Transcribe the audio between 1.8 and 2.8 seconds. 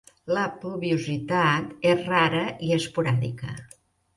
és rara i